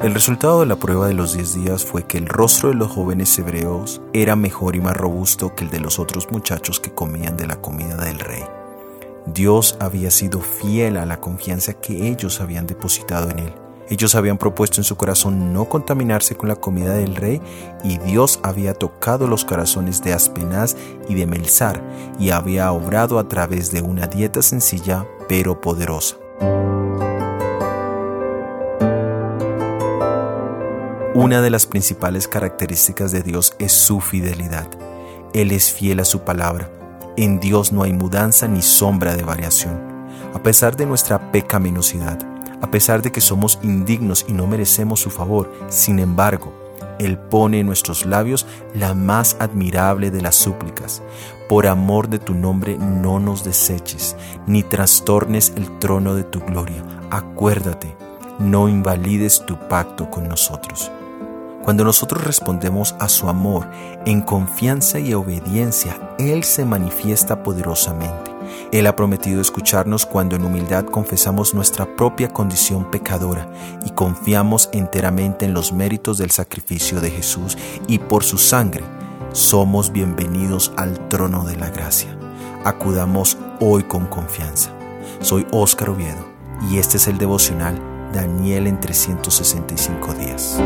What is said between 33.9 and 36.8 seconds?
fidelidad. Él es fiel a su palabra.